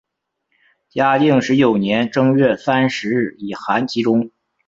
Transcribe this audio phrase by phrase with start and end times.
[0.89, 4.31] 嘉靖十九年正月三十日以寒疾终。